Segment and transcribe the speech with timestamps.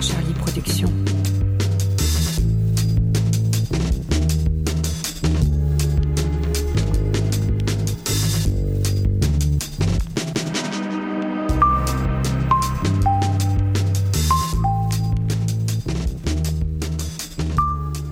[0.00, 0.92] Charlie Productions.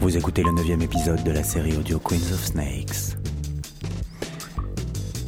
[0.00, 3.16] Vous écoutez le neuvième épisode de la série audio Queens of Snakes.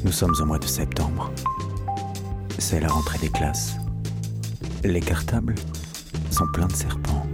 [0.04, 1.30] Nous sommes au mois de septembre.
[2.58, 3.76] C'est la rentrée des classes.
[4.82, 5.54] Les cartables
[6.34, 7.26] sont pleins de serpents.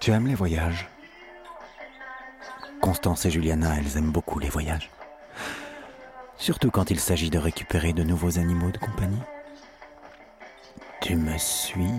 [0.00, 0.88] Tu aimes les voyages?
[2.86, 4.92] Constance et Juliana, elles aiment beaucoup les voyages.
[6.36, 9.18] Surtout quand il s'agit de récupérer de nouveaux animaux de compagnie.
[11.00, 11.90] Tu me suis?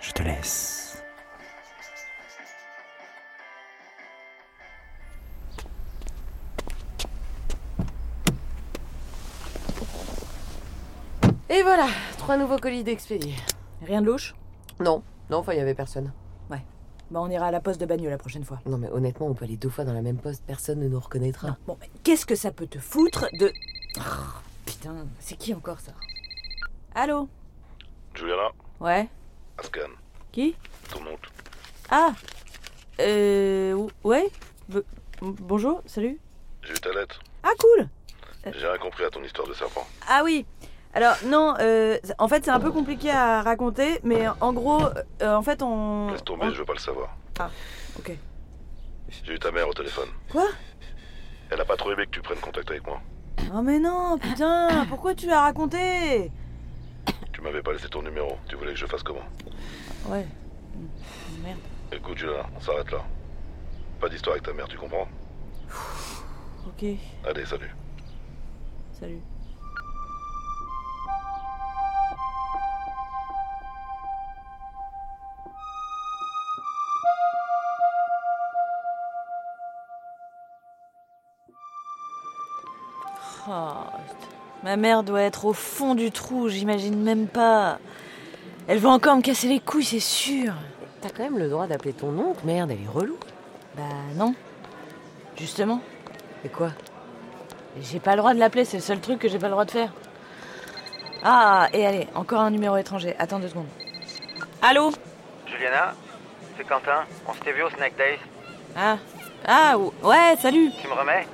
[0.00, 1.02] Je te laisse.
[11.50, 13.34] Et voilà, trois nouveaux colis d'expédiés.
[13.84, 14.36] Rien de louche?
[14.78, 16.12] Non, non, enfin, il y avait personne.
[17.12, 18.58] Bah on ira à la poste de Bagneux la prochaine fois.
[18.64, 20.98] Non, mais honnêtement, on peut aller deux fois dans la même poste, personne ne nous
[20.98, 21.48] reconnaîtra.
[21.48, 21.56] Non.
[21.66, 23.52] Bon, mais qu'est-ce que ça peut te foutre de...
[23.98, 24.00] Oh,
[24.64, 25.92] putain, c'est qui encore ça?
[26.94, 27.28] Allô?
[28.14, 28.48] Juliana,
[28.80, 29.08] Ouais
[29.58, 29.90] Ascan,
[30.32, 30.54] Qui?
[30.90, 31.30] Ton oncle.
[31.90, 32.14] Ah
[33.00, 33.86] Euh...
[34.04, 34.30] Ouais
[34.70, 34.82] B-
[35.20, 36.18] Bonjour, salut
[36.62, 37.20] J'ai eu ta lettre.
[37.42, 37.88] Ah cool
[38.46, 39.86] J'ai rien compris à ton histoire de serpent.
[40.08, 40.46] Ah oui
[40.94, 44.82] alors non, euh, en fait c'est un peu compliqué à raconter, mais en gros,
[45.22, 46.10] euh, en fait on...
[46.10, 47.16] Laisse tomber, je veux pas le savoir.
[47.98, 48.12] Ok.
[49.24, 50.08] J'ai eu ta mère au téléphone.
[50.30, 50.46] Quoi?
[51.50, 53.00] Elle a pas trop aimé que tu prennes contact avec moi.
[53.54, 56.30] Oh mais non, putain, pourquoi tu l'as raconté?
[57.32, 58.38] Tu m'avais pas laissé ton numéro.
[58.48, 59.24] Tu voulais que je fasse comment?
[60.06, 60.26] Ouais.
[61.42, 61.58] Merde.
[61.90, 63.00] Écoute, Juliana, on s'arrête là.
[64.00, 65.08] Pas d'histoire avec ta mère, tu comprends?
[66.66, 66.84] Ok,
[67.26, 67.74] Allez, salut.
[68.98, 69.20] salut.
[83.48, 83.72] Oh,
[84.08, 84.28] putain.
[84.62, 87.78] ma mère doit être au fond du trou, j'imagine même pas.
[88.68, 90.52] Elle va encore me casser les couilles, c'est sûr.
[91.00, 93.16] T'as quand même le droit d'appeler ton oncle, merde, elle est relou.
[93.76, 93.82] Bah
[94.14, 94.34] non.
[95.36, 95.80] Justement,
[96.44, 96.70] Et quoi?
[97.80, 99.64] J'ai pas le droit de l'appeler, c'est le seul truc que j'ai pas le droit
[99.64, 99.92] de faire.
[101.24, 103.14] Ah, et allez, encore un numéro étranger.
[103.18, 103.66] Attends deux secondes.
[104.60, 104.92] Allô?
[105.46, 105.94] Juliana,
[106.56, 107.04] c'est Quentin?
[107.26, 108.18] On s'était vu au Snack Days.
[108.76, 108.98] Ah,
[109.46, 110.70] ah, ou- ouais, salut.
[110.80, 111.26] Tu me remets?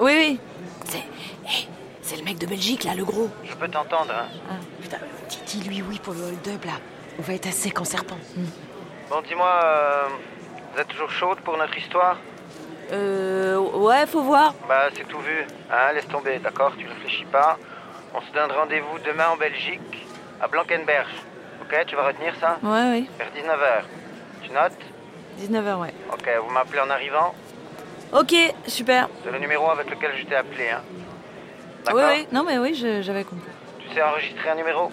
[0.00, 0.40] Oui, oui.
[0.84, 1.68] C'est, hé,
[2.02, 3.28] c'est le mec de Belgique là, le gros.
[3.44, 4.98] Je peux t'entendre, hein Ah, putain,
[5.46, 6.72] Dis-lui oui pour le hold-up, là.
[7.18, 8.18] On va être assez en serpent.
[9.10, 10.08] Bon, dis-moi, euh,
[10.74, 12.18] vous êtes toujours chaude pour notre histoire?
[12.92, 14.54] Euh, ouais, faut voir.
[14.68, 15.46] Bah, c'est tout vu.
[15.70, 17.58] Hein, laisse tomber, d'accord Tu réfléchis pas.
[18.14, 20.06] On se donne rendez-vous demain en Belgique,
[20.40, 21.14] à Blankenberge.
[21.62, 22.58] Ok, tu vas retenir ça?
[22.62, 23.10] Ouais, oui.
[23.18, 23.82] Vers 19h.
[24.42, 24.72] Tu notes?
[25.40, 25.94] 19h, ouais.
[26.12, 27.34] Ok, vous m'appelez en arrivant.
[28.12, 28.34] Ok,
[28.66, 29.08] super.
[29.24, 30.82] C'est le numéro avec lequel je t'ai appelé, hein
[31.94, 32.26] Oui, oui.
[32.32, 33.50] Non, mais oui, j'avais compris.
[33.78, 34.90] Tu sais enregistrer un numéro?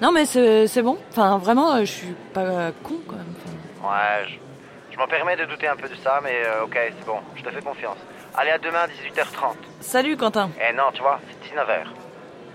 [0.00, 0.98] Non, mais c'est, bon.
[1.10, 3.26] Enfin, vraiment, euh, je suis pas euh, con, quand même.
[3.82, 4.34] Enfin, Ouais, je,
[4.94, 7.42] je m'en permets de douter un peu de ça, mais euh, ok, c'est bon, je
[7.42, 7.96] te fais confiance.
[8.36, 9.54] Allez, à demain, 18h30.
[9.80, 10.50] Salut, Quentin.
[10.60, 11.86] Eh non, tu vois, c'est 19h.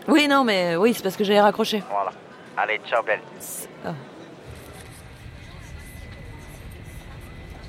[0.07, 1.83] Oui, non, mais oui, c'est parce que j'avais raccroché.
[1.89, 2.11] Voilà.
[2.57, 3.19] Allez, ciao, belle.
[3.85, 3.89] Ah.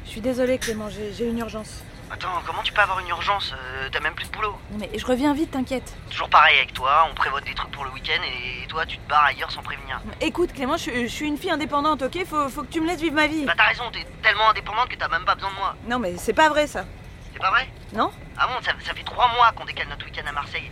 [0.04, 1.82] Je suis désolée, Clément, j'ai j'ai une urgence.
[2.10, 4.56] Attends, comment tu peux avoir une urgence Euh, T'as même plus de boulot.
[4.70, 5.94] Non, mais je reviens vite, t'inquiète.
[6.10, 9.08] Toujours pareil avec toi, on prévoit des trucs pour le week-end et toi tu te
[9.08, 10.00] barres ailleurs sans prévenir.
[10.20, 12.24] Écoute, Clément, je, je suis une fille indépendante, ok?
[12.26, 13.44] Faut, faut que tu me laisses vivre ma vie.
[13.44, 15.76] Bah t'as raison, t'es tellement indépendante que t'as même pas besoin de moi.
[15.88, 16.84] Non, mais c'est pas vrai, ça.
[17.32, 17.68] C'est pas vrai?
[17.92, 18.10] Non?
[18.36, 20.70] Ah bon, ça, ça fait trois mois qu'on décale notre week-end à Marseille.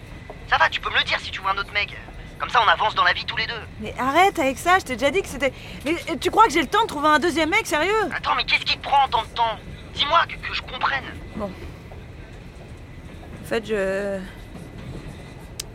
[0.48, 1.96] Ça va, tu peux me le dire si tu vois un autre mec.
[2.38, 3.60] Comme ça on avance dans la vie tous les deux.
[3.80, 5.52] Mais arrête avec ça, je t'ai déjà dit que c'était...
[5.84, 7.92] Mais tu crois que j'ai le temps de trouver un deuxième mec, sérieux?
[8.14, 9.58] Attends, mais qu'est-ce qui te prend tant de temps?
[9.94, 11.04] Dis-moi que, que je comprenne.
[11.42, 11.48] En
[13.44, 14.18] fait, je...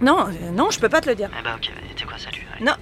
[0.01, 1.29] Non, euh, non, je peux pas te le dire.
[1.37, 2.45] Eh bah ok, sais quoi, salut.
[2.61, 2.73] Non.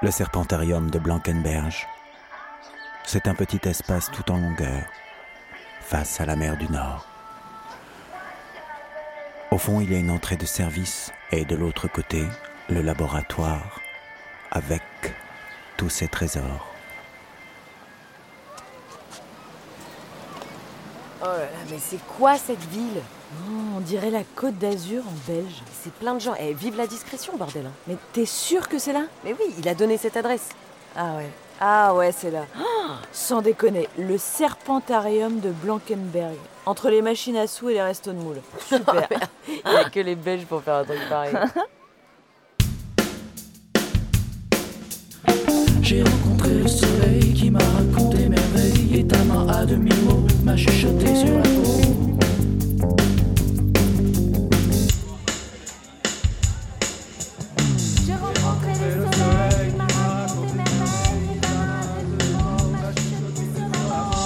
[0.00, 1.88] Le serpentarium de Blankenberge.
[3.04, 4.84] C'est un petit espace tout en longueur,
[5.80, 7.04] face à la mer du Nord.
[9.50, 12.22] Au fond, il y a une entrée de service et de l'autre côté,
[12.68, 13.80] le laboratoire
[14.52, 14.82] avec
[15.76, 16.67] tous ses trésors.
[21.70, 23.00] Mais c'est quoi cette ville?
[23.32, 25.62] Oh, on dirait la côte d'Azur en belge.
[25.82, 26.34] C'est plein de gens.
[26.40, 27.66] Eh, vive la discrétion, bordel.
[27.66, 27.72] hein.
[27.86, 29.02] Mais t'es sûr que c'est là?
[29.24, 30.48] Mais oui, il a donné cette adresse.
[30.96, 31.28] Ah ouais.
[31.60, 32.44] Ah ouais, c'est là.
[32.58, 36.36] Oh, sans déconner, le serpentarium de Blankenberg.
[36.66, 38.40] Entre les machines à sous et les restos de moules.
[38.66, 39.08] Super.
[39.48, 41.34] Il n'y a que les Belges pour faire un truc pareil.
[45.82, 46.27] J'ai rencontré
[46.68, 51.78] soleil qui m'a raconté merveilles Et ta main à demi-mot m'a chuchoté sur la peau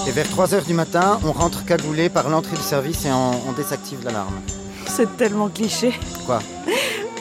[0.06, 3.52] le vers 3h du matin, on rentre cagoulé par l'entrée du service et on, on
[3.52, 4.34] désactive l'alarme.
[4.86, 5.94] c'est tellement cliché.
[6.26, 6.40] Quoi?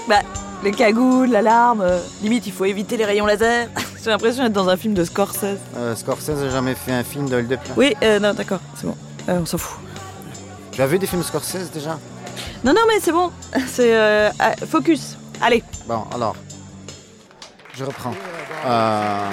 [0.09, 0.19] Bah,
[0.63, 1.81] les cagoules, l'alarme.
[1.81, 3.69] euh, limite, il faut éviter les rayons laser.
[4.03, 5.57] J'ai l'impression d'être dans un film de Scorsese.
[5.77, 7.59] euh, Scorsese n'a jamais fait un film de hold-up.
[7.77, 8.97] Oui, euh, non, d'accord, c'est bon.
[9.29, 9.79] Euh, on s'en fout.
[10.71, 11.99] Tu as vu des films Scorsese déjà?
[12.63, 13.31] Non, non, mais c'est bon.
[13.67, 13.95] C'est.
[13.95, 15.17] euh, ah, focus.
[15.41, 15.63] Allez.
[15.87, 16.35] Bon, alors.
[17.75, 18.13] Je reprends.
[18.65, 19.29] Euh,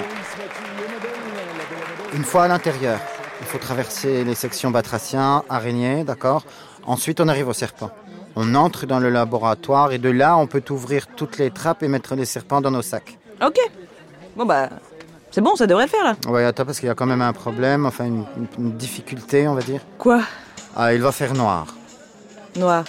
[2.13, 2.99] une fois à l'intérieur,
[3.41, 6.43] il faut traverser les sections batraciens, araignées, d'accord?
[6.85, 7.91] Ensuite, on arrive au serpent.
[8.35, 11.87] On entre dans le laboratoire et de là, on peut ouvrir toutes les trappes et
[11.87, 13.17] mettre les serpents dans nos sacs.
[13.45, 13.57] Ok.
[14.39, 14.69] Bon, bah.
[15.31, 16.15] C'est bon, ça devrait le faire là.
[16.31, 19.49] Ouais, attends, parce qu'il y a quand même un problème, enfin une, une- une difficulté,
[19.49, 19.81] on va dire.
[19.97, 20.21] Quoi?
[20.77, 21.67] Ah, il va faire noir.
[22.55, 22.85] Noir.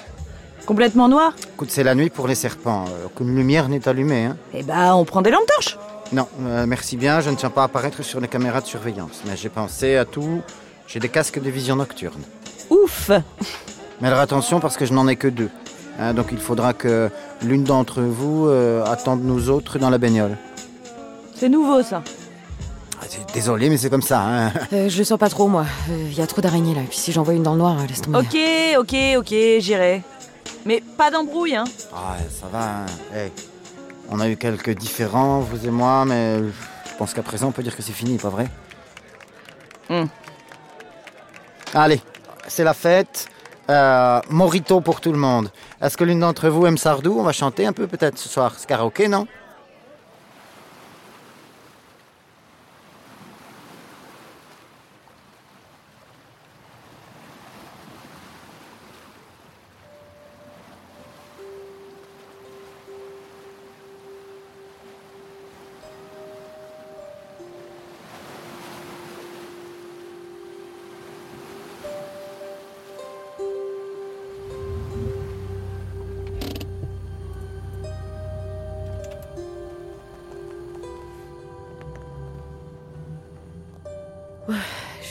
[0.64, 1.32] Complètement noir?
[1.54, 2.84] Écoute, c'est la nuit pour les serpents.
[2.88, 4.26] euh, Aucune lumière n'est allumée.
[4.26, 4.36] Hein.
[4.54, 5.76] Eh bah, on prend des lampes torches.
[6.12, 9.22] Non, euh, merci bien, je ne tiens pas à apparaître sur les caméras de surveillance.
[9.26, 10.40] Mais j'ai pensé à tout.
[10.86, 12.22] J'ai des casques de vision nocturne.
[12.70, 13.10] Ouf
[14.00, 15.50] Mais alors attention, parce que je n'en ai que deux.
[15.98, 17.10] Hein, donc il faudra que
[17.42, 20.36] l'une d'entre vous euh, attende nous autres dans la bagnole.
[21.40, 22.02] C'est nouveau ça.
[23.00, 24.20] Ah, Désolé, mais c'est comme ça.
[24.20, 24.52] Hein.
[24.74, 25.64] Euh, je le sens pas trop, moi.
[25.88, 26.82] Il y a trop d'araignées là.
[26.82, 28.18] Et puis si j'en vois une dans le noir, euh, laisse tomber.
[28.18, 28.36] Ok,
[28.78, 30.02] ok, ok, j'irai.
[30.66, 31.64] Mais pas d'embrouille, hein.
[31.94, 32.60] Ah, ça va.
[32.82, 32.86] hein.
[33.14, 33.32] Hey,
[34.10, 37.62] on a eu quelques différends, vous et moi, mais je pense qu'à présent, on peut
[37.62, 38.46] dire que c'est fini, pas vrai?
[39.88, 40.04] Hmm.
[41.72, 42.02] Allez,
[42.48, 43.28] c'est la fête.
[43.70, 45.50] Euh, Morito pour tout le monde.
[45.80, 47.16] Est-ce que l'une d'entre vous aime Sardou?
[47.18, 48.52] On va chanter un peu peut-être ce soir.
[48.58, 49.26] C'est karaoké, non?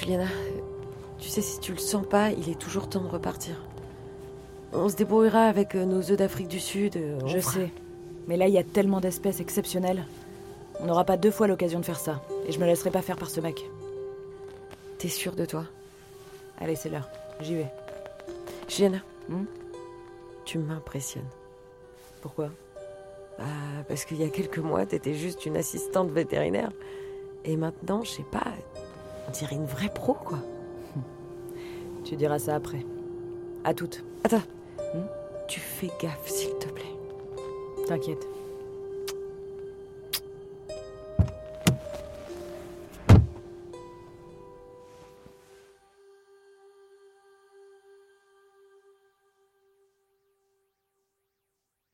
[0.09, 0.29] Juliana,
[1.19, 3.53] tu sais, si tu le sens pas, il est toujours temps de repartir.
[4.73, 6.97] On se débrouillera avec euh, nos œufs d'Afrique du Sud.
[6.97, 7.69] euh, on Je fera- sais.
[8.27, 10.03] Mais là, il y a tellement d'espèces exceptionnelles.
[10.79, 12.23] On n'aura pas deux fois l'occasion de faire ça.
[12.47, 13.63] Et je me laisserai pas faire par ce mec.
[14.97, 15.65] T'es sûre de toi?
[16.59, 17.07] Allez, c'est l'heure.
[17.41, 17.67] J'y vais.
[18.67, 19.43] Juliana, Hmm?
[20.43, 21.29] Tu m'impressionnes.
[22.23, 22.49] Pourquoi?
[23.37, 23.45] Bah,
[23.87, 26.71] parce qu'il y a quelques mois, t'étais juste une assistante vétérinaire.
[27.45, 28.45] Et maintenant, je sais pas,
[29.29, 30.39] on dirait une vraie pro, quoi.
[32.03, 32.83] Tu diras ça après.
[33.63, 34.03] À toutes.
[34.23, 34.41] Attends,
[34.93, 35.05] Hmm
[35.47, 36.83] tu fais gaffe, s'il te plaît.
[37.87, 38.23] T'inquiète.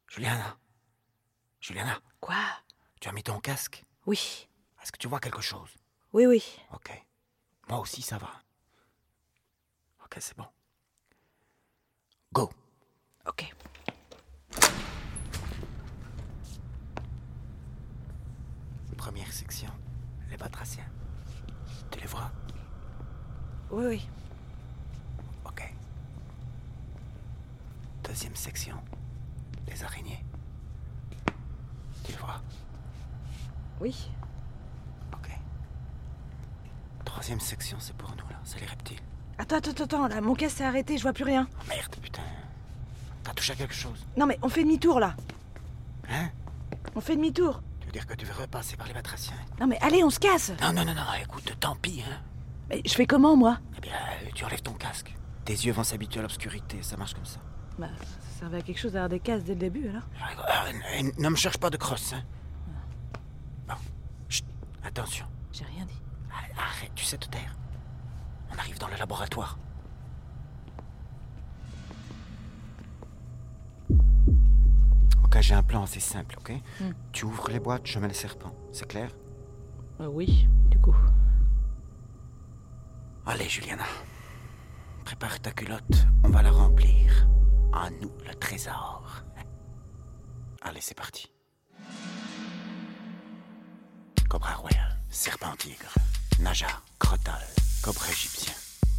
[0.10, 0.58] Juliana
[1.62, 2.36] Juliana, Quoi?
[3.00, 3.86] Tu as mis ton casque?
[4.06, 4.50] Oui.
[4.82, 5.70] Est-ce que tu vois quelque chose?
[6.12, 6.44] Oui, oui.
[6.74, 6.92] Ok.
[7.68, 8.30] Moi aussi, ça va.
[10.04, 10.46] Ok, c'est bon.
[12.32, 12.50] Go
[13.28, 13.54] Ok.
[18.98, 19.70] Première section,
[20.30, 20.86] les batraciens.
[21.92, 22.32] Tu les vois?
[23.72, 24.10] Oui, oui.
[25.46, 25.74] Ok.
[28.04, 28.78] Deuxième section,
[29.68, 30.24] les araignées.
[32.04, 32.42] Tu les vois?
[33.80, 34.10] Oui.
[37.16, 38.36] Troisième section, c'est pour nous, là.
[38.44, 39.00] C'est les reptiles.
[39.38, 41.48] Attends, attends, attends, là, mon casque s'est arrêté, je vois plus rien.
[41.58, 42.22] Oh merde, putain.
[43.24, 44.06] T'as touché à quelque chose?
[44.18, 45.16] Non, mais on fait demi-tour, là.
[46.10, 46.28] Hein?
[46.94, 47.62] On fait demi-tour.
[47.80, 49.38] Tu veux dire que tu veux repasser par les batraciens.
[49.62, 52.18] Non mais allez, on se casse Non, non, non, non, écoute, tant pis, hein.
[52.70, 53.60] Mais je fais comment, moi?
[53.78, 55.16] Eh bien, euh, tu enlèves ton casque.
[55.46, 57.40] Tes yeux vont s'habituer à l'obscurité, ça marche comme ça.
[57.80, 61.12] Bah, ça servait à quelque chose d'avoir des casques dès le début, alors Ah, euh,
[61.18, 62.24] ne me cherche pas de crosse, hein.
[63.70, 63.76] Bon,
[64.28, 64.44] chut,
[64.84, 65.26] attention.
[65.54, 66.02] J'ai rien dit.
[66.58, 67.56] Arrête, tu sais te taire.
[68.51, 69.58] On arrive dans le laboratoire.
[75.24, 76.54] Ok, j'ai un plan assez simple, ok?
[76.80, 76.92] Hmm.
[77.12, 78.56] Tu ouvres les boîtes, je mets les serpents.
[78.72, 79.12] C'est clair?
[80.00, 80.96] Euh, oui, du coup.
[83.25, 83.86] Allez, Juliana.
[85.04, 87.27] Prépare ta culotte, on va la remplir.
[87.74, 89.24] À nous, le trésor.
[90.62, 91.32] Allez, c'est parti.
[94.30, 95.94] Cobra royal, serpent tigre,
[96.39, 96.68] naja,
[97.00, 97.42] crotal,
[97.82, 98.54] cobra égyptien,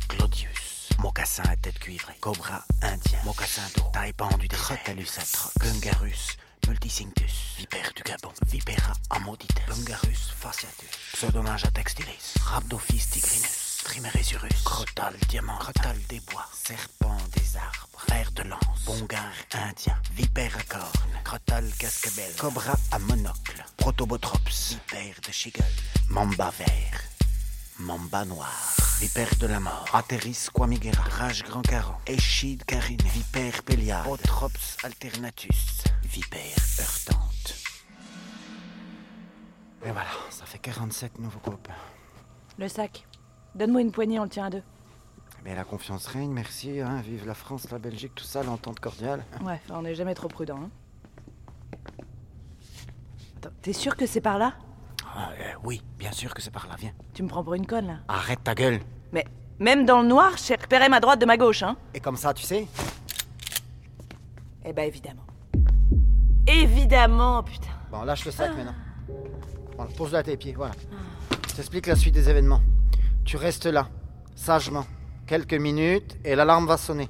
[0.08, 6.36] Claudius, mocassin à tête cuivrée, cobra indien, mocassin d'eau, taille pendu des Crotalus atrox, Gungarus,
[6.66, 15.58] multicinctus, vipère du Gabon, vipera amodites, Bungarus fasciatus, pseudomage textilis, rhabdophis tigrinus, trimeresurus, crotal diamant,
[15.58, 21.70] crotal des bois, serpent des arbres, fer de lance, bongar indien, vipère à cornes, crotal
[21.78, 25.64] cascabelle, cobra à monocle, protobotrops, vipère de Schigel,
[26.08, 27.02] mamba vert,
[27.78, 34.06] mamba noir, vipère de la mort, Ateris quamigera, rage grand caron, échide cariné, vipère péliade,
[34.08, 37.54] Otrops alternatus, vipère heurtante.
[39.84, 41.74] Et voilà, ça fait 47 nouveaux copains.
[42.58, 43.06] Le sac.
[43.54, 44.62] Donne-moi une poignée, on le tient à deux.
[45.44, 46.80] Mais la confiance règne, merci.
[46.80, 47.00] Hein.
[47.02, 49.24] Vive la France, la Belgique, tout ça, l'entente cordiale.
[49.44, 50.58] Ouais, on n'est jamais trop prudent.
[50.58, 50.70] Hein.
[53.36, 54.54] Attends, t'es sûr que c'est par là?
[55.18, 56.92] Ah, euh, oui, bien sûr que c'est par là, viens.
[57.14, 58.80] Tu me prends pour une conne, là Arrête ta gueule.
[59.12, 59.24] Mais
[59.58, 62.34] même dans le noir, j'ai repéré ma droite de ma gauche, hein Et comme ça,
[62.34, 62.66] tu sais?
[64.64, 65.22] Eh ben, évidemment.
[66.46, 67.70] Évidemment, putain.
[67.90, 68.74] Bon, lâche le sac maintenant.
[69.76, 70.74] Voilà, pose-le à tes pieds, voilà.
[71.48, 72.60] Je t'explique la suite des événements.
[73.24, 73.88] Tu restes là,
[74.34, 74.84] sagement.
[75.26, 77.08] Quelques minutes et l'alarme va sonner.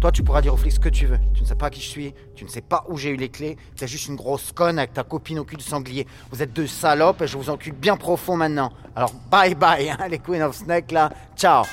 [0.00, 1.18] Toi, tu pourras dire aux flics ce que tu veux.
[1.34, 3.28] Tu ne sais pas qui je suis, tu ne sais pas où j'ai eu les
[3.28, 3.56] clés.
[3.76, 6.06] T'es juste une grosse conne avec ta copine au cul de sanglier.
[6.30, 8.72] Vous êtes deux salopes et je vous encule bien profond maintenant.
[8.94, 11.10] Alors bye bye, hein, les Queen of Snake là.
[11.36, 11.64] Ciao.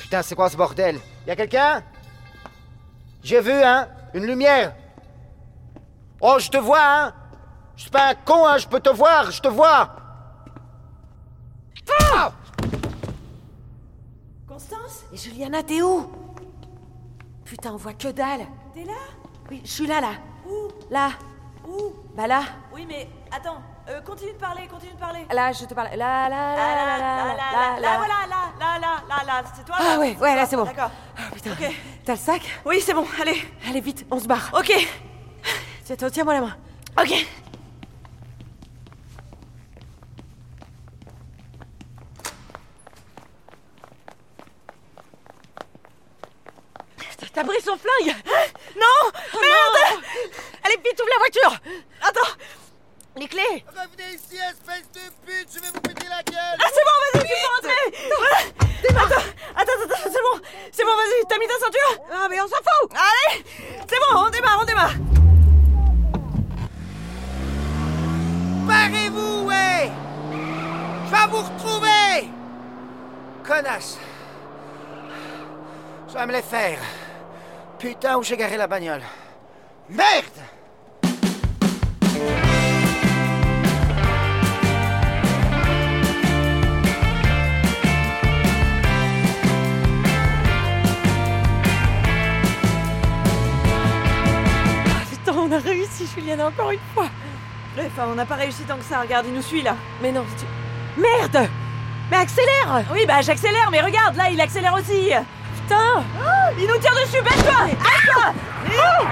[0.00, 0.98] Putain, c'est quoi ce bordel?
[1.26, 1.82] Y a quelqu'un?
[3.22, 4.74] J'ai vu, hein Une lumière.
[6.20, 7.14] Oh, je te vois, hein
[7.76, 9.96] Je suis pas un con, hein, je peux te voir, je te vois
[12.12, 12.32] Ah
[14.46, 16.10] Constance Et Juliana, t'es où?
[17.50, 18.46] Putain, on voit que dalle.
[18.72, 18.92] T'es là
[19.50, 20.12] Oui, je suis là, là.
[20.48, 21.10] Où Là.
[21.66, 22.42] Où Bah là.
[22.72, 25.26] Oui, mais attends, euh, continue de parler, continue de parler.
[25.32, 25.88] Là, je te parle.
[25.96, 29.02] Là, là, là, Ah, là, là, là, là, là, là, là, voilà, là, là, là,
[29.08, 30.62] là, là, c'est toi Ah là ouais, ouais, là, c'est bon.
[30.62, 30.92] D'accord.
[31.18, 31.50] Ah, putain.
[31.50, 31.74] Ok.
[32.04, 33.42] T'as le sac Oui, c'est bon, allez.
[33.68, 34.48] Allez, vite, on se barre.
[34.56, 34.72] Ok,
[35.84, 36.56] Tiens, tiens, Tiens-moi la main.
[37.02, 37.26] ok.
[47.32, 48.14] T'as pris son flingue
[48.76, 49.10] Non
[49.40, 50.02] Merde
[50.64, 51.60] Allez, vite, ouvre la voiture
[52.02, 52.36] Attends
[53.16, 56.58] Les clés Revenez ici, espèce de pute, je vais vous péter la gueule.
[56.58, 57.84] Ah, c'est bon, vas-y, tu peux rentrer
[58.18, 58.38] Voilà.
[59.00, 59.22] Attends,
[59.56, 60.40] attends, attends, c'est bon
[60.72, 63.44] C'est bon, vas-y, t'as mis ta ceinture Ah, mais on s'en fout Allez
[63.88, 64.94] C'est bon, on démarre, on démarre
[68.66, 69.90] Barrez-vous, ouais.
[71.06, 72.30] Je vais vous retrouver.
[73.44, 73.98] Connasse.
[76.08, 76.78] Je vais me les faire.
[77.80, 79.00] Putain, où j'ai garé la bagnole
[79.88, 80.24] Merde
[95.08, 97.06] Putain, on a réussi, Juliane, encore une fois.
[97.78, 99.74] Enfin, on n'a pas réussi tant que ça, regarde, il nous suit, là.
[100.02, 101.00] Mais non, tu...
[101.00, 101.48] Merde
[102.10, 105.12] Mais accélère Oui, bah j'accélère, mais regarde, là, il accélère aussi.
[105.62, 106.04] Putain
[106.60, 107.66] Il nous tire dessus, baisse-toi!
[107.68, 108.34] Baisse-toi!
[108.66, 109.04] Oh!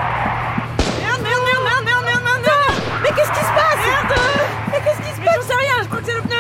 [1.01, 3.77] Merde, merde, merde, merde, merde, merde, merde, merde Mais qu'est-ce qui se passe?
[3.87, 4.21] Merde.
[4.71, 5.35] Mais qu'est-ce qui se passe?
[5.35, 6.37] j'en sais rien, je crois que c'est le pneu.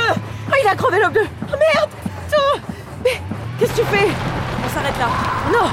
[0.50, 1.90] Oh, il a crevé le bleu Oh merde!
[2.26, 2.68] Putain
[3.02, 3.22] Mais
[3.58, 4.08] qu'est-ce que tu fais?
[4.62, 5.08] On s'arrête là.
[5.50, 5.70] Non!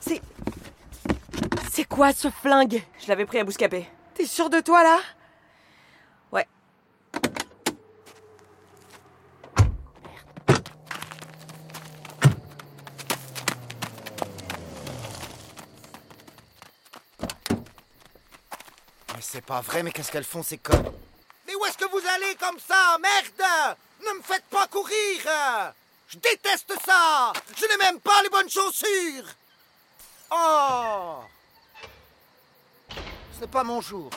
[0.00, 0.20] C'est...
[1.70, 2.82] C'est quoi ce flingue?
[3.00, 3.86] Je l'avais pris à Bouscapé.
[4.14, 4.98] T'es sûr de toi, là?
[19.30, 20.90] c'est pas vrai, mais qu'est-ce qu'elles font ces connes?
[21.46, 23.76] Mais où est-ce que vous allez comme ça Merde?
[24.00, 25.74] Ne me faites pas courir!
[26.08, 27.32] Je déteste ça!
[27.54, 29.26] Je n'ai même pas les bonnes chaussures!
[30.30, 31.18] Oh!
[33.34, 34.10] Ce n'est pas mon jour.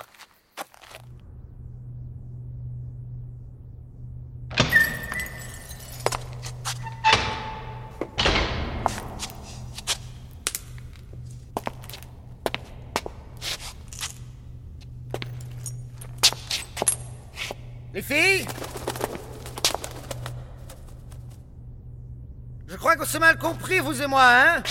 [22.67, 24.63] Je crois qu'on s'est mal compris, vous et moi, hein.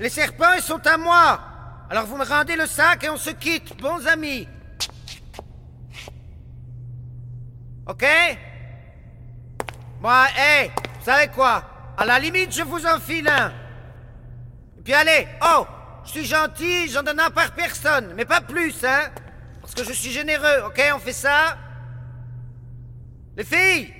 [0.00, 1.40] Les serpents, ils sont à moi.
[1.88, 4.48] Alors vous me rendez le sac et on se quitte, bons amis.
[7.86, 8.04] Ok?
[10.00, 11.62] Moi, hé, vous savez quoi?
[11.96, 13.52] À la limite, je vous en file un.
[14.78, 15.66] Et puis allez, oh
[16.04, 19.10] Je suis gentil, j'en donne un par personne, mais pas plus, hein.
[19.60, 20.82] Parce que je suis généreux, ok?
[20.94, 21.58] On fait ça
[23.36, 23.92] Les filles!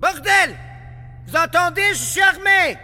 [0.00, 0.56] Bordel!
[1.26, 1.88] Vous entendez?
[1.90, 2.78] Je suis armé!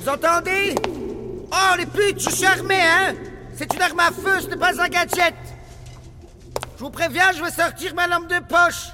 [0.00, 0.74] Vous entendez?
[1.52, 3.14] Oh, les putes, je suis armé, hein?
[3.54, 5.34] C'est une arme à feu, ce n'est pas un gadget.
[6.76, 8.88] Je vous préviens, je vais sortir ma lampe de poche.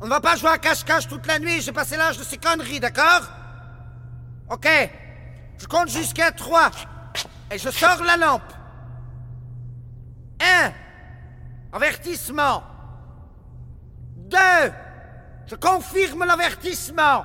[0.00, 2.36] On ne va pas jouer à cache-cache toute la nuit, j'ai passé l'âge de ces
[2.36, 3.22] conneries, d'accord?
[4.50, 4.68] Ok.
[5.56, 6.70] Je compte jusqu'à trois.
[7.50, 8.52] Et je sors la lampe.
[10.40, 10.72] Un.
[11.72, 12.62] Avertissement.
[14.16, 14.72] Deux.
[15.46, 17.24] Je confirme l'avertissement.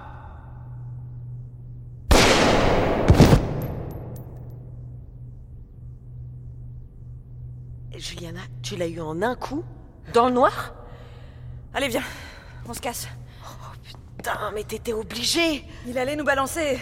[7.96, 9.64] Juliana, tu l'as eu en un coup
[10.14, 10.74] Dans le noir?
[11.74, 12.04] Allez, viens,
[12.68, 13.08] on se casse.
[14.18, 16.80] Putain, mais t'étais obligé Il allait nous balancer.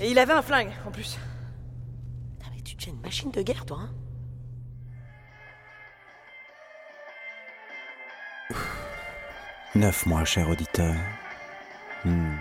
[0.00, 1.18] Et il avait un flingue, en plus.
[2.38, 3.90] Putain, mais tu deviens une machine de guerre, toi, hein
[9.74, 10.94] Neuf mois, cher auditeur.
[12.04, 12.36] Hmm.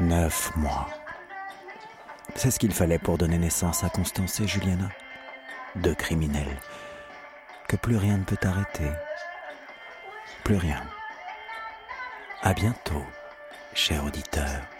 [0.00, 0.88] Neuf mois.
[2.34, 4.90] C'est ce qu'il fallait pour donner naissance à Constance et Juliana.
[5.76, 6.60] Deux criminels.
[7.68, 8.90] Que plus rien ne peut arrêter.
[10.44, 10.82] Plus rien.
[12.42, 13.04] À bientôt,
[13.76, 14.75] cher auditeur.